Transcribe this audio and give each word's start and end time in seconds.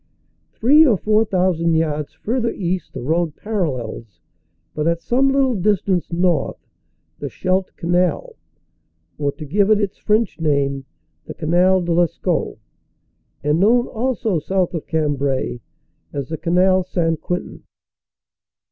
Three 0.53 0.83
or 0.83 0.97
four 0.97 1.23
thousand 1.25 1.75
yards 1.75 2.11
further 2.11 2.49
east 2.49 2.91
the 2.93 3.03
road 3.03 3.35
parallels, 3.35 4.19
but 4.73 4.87
at 4.87 4.99
some 4.99 5.29
little 5.29 5.53
distance 5.53 6.11
north, 6.11 6.57
the 7.19 7.29
Scheldt 7.29 7.71
Canal, 7.75 8.35
or, 9.19 9.31
to 9.33 9.45
give 9.45 9.69
it 9.69 9.79
its 9.79 9.99
French 9.99 10.39
name, 10.41 10.85
the 11.25 11.35
Canal 11.35 11.83
de 11.83 11.93
1 11.93 12.05
Escaut, 12.07 12.57
and 13.43 13.59
known 13.59 13.85
also. 13.85 14.39
south 14.39 14.73
of 14.73 14.87
Cambrai, 14.87 15.59
as 16.11 16.29
the 16.29 16.37
Canal 16.37 16.81
St. 16.83 17.21
Quentin. 17.21 17.61